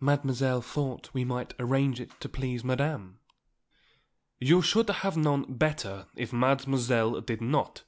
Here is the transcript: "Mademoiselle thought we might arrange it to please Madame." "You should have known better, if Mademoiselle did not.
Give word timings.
"Mademoiselle 0.00 0.60
thought 0.60 1.08
we 1.14 1.24
might 1.24 1.54
arrange 1.60 2.00
it 2.00 2.10
to 2.20 2.28
please 2.28 2.64
Madame." 2.64 3.20
"You 4.40 4.60
should 4.60 4.88
have 4.90 5.16
known 5.16 5.54
better, 5.56 6.06
if 6.16 6.32
Mademoiselle 6.32 7.20
did 7.20 7.40
not. 7.40 7.84